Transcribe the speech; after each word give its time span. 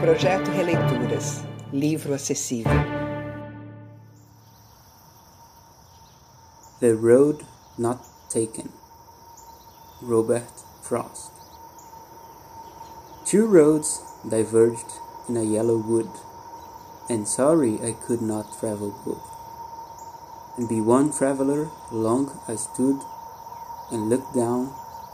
Projeto 0.00 0.52
Releituras. 0.52 1.42
Livro 1.72 2.14
acessível. 2.14 2.70
The 6.78 6.94
Road 6.94 7.44
Not 7.76 7.98
Taken. 8.30 8.68
Robert 10.00 10.52
Frost. 10.82 11.32
Two 13.26 13.48
roads 13.48 14.00
diverged 14.30 14.86
in 15.28 15.36
a 15.36 15.42
yellow 15.42 15.76
wood, 15.76 16.10
and 17.10 17.26
sorry 17.26 17.80
I 17.82 17.90
could 17.90 18.22
not 18.22 18.56
travel 18.60 18.94
both. 19.04 19.26
And 20.56 20.68
be 20.68 20.80
one 20.80 21.10
traveler 21.12 21.72
long 21.90 22.38
I 22.46 22.54
stood 22.54 23.00
and 23.90 24.08
looked 24.08 24.32
down 24.32 24.66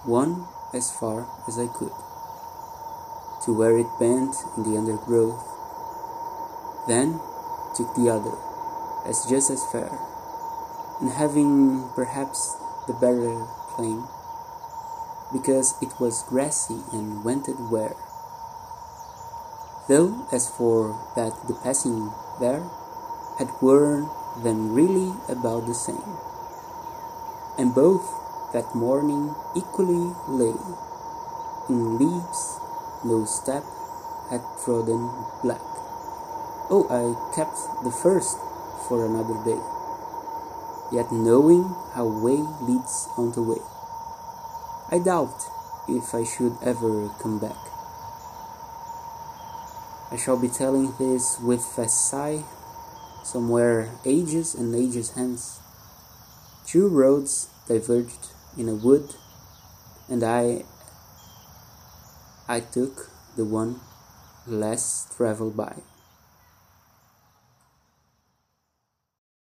one 0.04 0.44
as 0.74 0.92
far 0.92 1.26
as 1.48 1.58
I 1.58 1.68
could 1.68 1.92
to 3.44 3.52
where 3.52 3.76
it 3.76 3.86
bent 3.98 4.34
in 4.56 4.64
the 4.64 4.76
undergrowth, 4.76 5.44
then 6.88 7.20
took 7.76 7.92
the 7.94 8.08
other 8.08 8.32
as 9.04 9.26
just 9.28 9.50
as 9.50 9.64
fair, 9.70 9.92
and 11.00 11.10
having 11.10 11.88
perhaps 11.94 12.56
the 12.86 12.92
better 12.94 13.44
claim, 13.76 14.08
because 15.32 15.76
it 15.82 15.92
was 16.00 16.24
grassy 16.28 16.80
and 16.92 17.24
wended 17.24 17.56
where. 17.68 17.96
Though 19.88 20.24
as 20.32 20.48
for 20.48 20.96
that 21.16 21.36
the 21.46 21.54
passing 21.60 22.12
there 22.40 22.64
had 23.38 23.52
worn 23.60 24.08
them 24.42 24.72
really 24.72 25.12
about 25.28 25.66
the 25.66 25.74
same, 25.74 26.16
and 27.58 27.74
both 27.74 28.08
that 28.54 28.74
morning 28.74 29.34
equally 29.54 30.14
lay 30.28 30.56
in 31.68 31.98
leaves 31.98 32.60
no 33.04 33.24
step 33.24 33.64
had 34.30 34.40
trodden 34.64 35.10
black. 35.42 35.60
Oh, 36.70 36.88
I 36.88 37.12
kept 37.36 37.56
the 37.84 37.90
first 37.90 38.38
for 38.88 39.04
another 39.04 39.36
day, 39.44 39.60
yet 40.90 41.12
knowing 41.12 41.64
how 41.92 42.06
way 42.06 42.40
leads 42.64 43.08
on 43.16 43.32
to 43.32 43.42
way. 43.42 43.62
I 44.90 44.98
doubt 44.98 45.36
if 45.88 46.14
I 46.14 46.24
should 46.24 46.56
ever 46.62 47.10
come 47.20 47.38
back. 47.38 47.60
I 50.10 50.16
shall 50.16 50.36
be 50.36 50.48
telling 50.48 50.94
this 50.98 51.38
with 51.40 51.64
a 51.76 51.88
sigh, 51.88 52.44
somewhere 53.24 53.90
ages 54.04 54.54
and 54.54 54.74
ages 54.74 55.10
hence. 55.10 55.60
Two 56.66 56.88
roads 56.88 57.48
diverged 57.68 58.28
in 58.56 58.68
a 58.68 58.74
wood, 58.74 59.14
and 60.08 60.22
I 60.22 60.64
I 62.46 62.60
took 62.60 63.10
the 63.36 63.44
one 63.44 63.80
less 64.46 65.06
traveled 65.16 65.56
by. 65.56 65.76